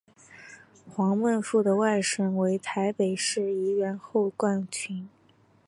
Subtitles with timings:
[0.89, 5.07] 黄孟复的外甥为台北市议员侯冠群。